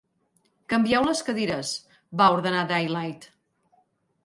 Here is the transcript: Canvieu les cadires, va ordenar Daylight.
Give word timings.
Canvieu 0.73 1.05
les 1.07 1.21
cadires, 1.27 1.75
va 2.23 2.31
ordenar 2.39 2.65
Daylight. 2.75 3.31